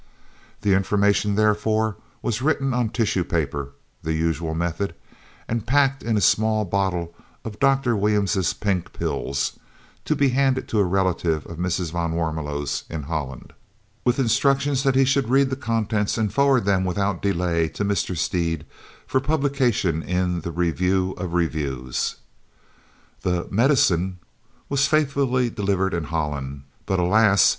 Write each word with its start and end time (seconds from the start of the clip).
The 0.61 0.73
information, 0.73 1.35
therefore, 1.35 1.95
was 2.23 2.41
written 2.41 2.73
on 2.73 2.89
tissue 2.89 3.23
paper 3.23 3.69
(the 4.01 4.13
usual 4.13 4.55
method) 4.55 4.95
and 5.47 5.67
packed 5.67 6.01
in 6.01 6.17
a 6.17 6.21
small 6.21 6.65
bottle 6.65 7.13
of 7.45 7.59
Dr. 7.59 7.95
Williams's 7.95 8.51
Pink 8.51 8.93
Pills, 8.93 9.59
to 10.05 10.15
be 10.15 10.29
handed 10.29 10.67
to 10.69 10.79
a 10.79 10.83
relative 10.83 11.45
of 11.45 11.57
Mrs. 11.59 11.91
van 11.91 12.13
Warmelo's 12.13 12.83
in 12.89 13.03
Holland, 13.03 13.53
with 14.03 14.17
instructions 14.17 14.81
that 14.81 14.95
he 14.95 15.05
should 15.05 15.29
read 15.29 15.51
the 15.51 15.55
contents 15.55 16.17
and 16.17 16.33
forward 16.33 16.65
them 16.65 16.83
without 16.83 17.21
delay 17.21 17.67
to 17.69 17.85
Mr. 17.85 18.17
Stead 18.17 18.65
for 19.05 19.19
publication 19.19 20.01
in 20.01 20.41
the 20.41 20.51
Review 20.51 21.11
of 21.11 21.35
Reviews. 21.35 22.15
The 23.21 23.47
"medicine" 23.51 24.17
was 24.67 24.87
faithfully 24.87 25.51
delivered 25.51 25.93
in 25.93 26.05
Holland, 26.05 26.63
but 26.87 26.97
alas! 26.97 27.47